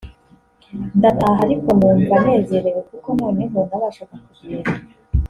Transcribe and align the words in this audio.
ndataha 0.97 1.39
ariko 1.45 1.69
numva 1.77 2.15
nezerewe 2.23 2.81
kuko 2.89 3.07
noneho 3.21 3.57
nabashaga 3.69 4.15
kugenda 4.25 4.71